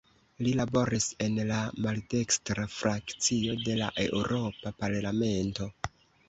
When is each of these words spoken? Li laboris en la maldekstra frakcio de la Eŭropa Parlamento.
Li 0.45 0.51
laboris 0.59 1.05
en 1.25 1.35
la 1.49 1.59
maldekstra 1.87 2.65
frakcio 2.77 3.59
de 3.67 3.77
la 3.83 3.91
Eŭropa 4.07 4.73
Parlamento. 4.81 5.71